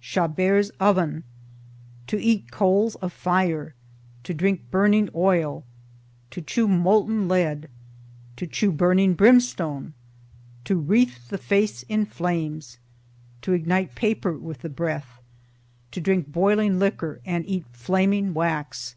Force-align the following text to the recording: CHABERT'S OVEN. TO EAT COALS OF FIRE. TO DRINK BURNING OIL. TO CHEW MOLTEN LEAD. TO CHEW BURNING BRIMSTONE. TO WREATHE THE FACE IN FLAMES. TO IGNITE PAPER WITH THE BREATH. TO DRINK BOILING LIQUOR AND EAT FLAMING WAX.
CHABERT'S 0.00 0.70
OVEN. 0.78 1.24
TO 2.06 2.18
EAT 2.22 2.52
COALS 2.52 2.94
OF 3.02 3.12
FIRE. 3.12 3.74
TO 4.22 4.32
DRINK 4.32 4.70
BURNING 4.70 5.08
OIL. 5.12 5.64
TO 6.30 6.40
CHEW 6.40 6.68
MOLTEN 6.68 7.26
LEAD. 7.26 7.68
TO 8.36 8.46
CHEW 8.46 8.70
BURNING 8.70 9.14
BRIMSTONE. 9.14 9.94
TO 10.62 10.76
WREATHE 10.78 11.18
THE 11.30 11.38
FACE 11.38 11.82
IN 11.88 12.06
FLAMES. 12.06 12.78
TO 13.42 13.52
IGNITE 13.52 13.96
PAPER 13.96 14.34
WITH 14.38 14.58
THE 14.60 14.68
BREATH. 14.68 15.20
TO 15.90 16.00
DRINK 16.00 16.30
BOILING 16.30 16.78
LIQUOR 16.78 17.20
AND 17.26 17.44
EAT 17.46 17.64
FLAMING 17.72 18.34
WAX. 18.34 18.94